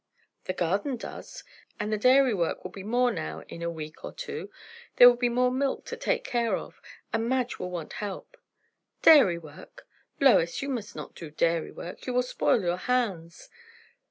"The 0.45 0.53
garden 0.53 0.97
does. 0.97 1.43
And 1.79 1.93
the 1.93 1.97
dairy 1.99 2.33
work 2.33 2.63
will 2.63 2.71
be 2.71 2.81
more 2.81 3.11
now 3.11 3.41
in 3.41 3.61
a 3.61 3.69
week 3.69 4.03
or 4.03 4.11
two; 4.11 4.49
there 4.95 5.07
will 5.07 5.15
be 5.15 5.29
more 5.29 5.51
milk 5.51 5.85
to 5.85 5.95
take 5.95 6.23
care 6.23 6.55
of, 6.57 6.81
and 7.13 7.29
Madge 7.29 7.59
will 7.59 7.69
want 7.69 7.93
help." 7.93 8.35
"Dairy 9.03 9.37
work! 9.37 9.87
Lois, 10.19 10.59
you 10.59 10.69
must 10.69 10.95
not 10.95 11.13
do 11.13 11.29
dairy 11.29 11.71
work. 11.71 12.07
You 12.07 12.15
will 12.15 12.23
spoil 12.23 12.63
your 12.63 12.77
hands." 12.77 13.47